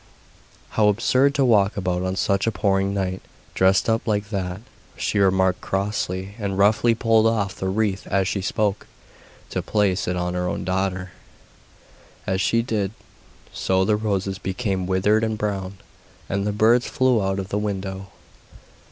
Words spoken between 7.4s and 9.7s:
the wreath as she spoke, to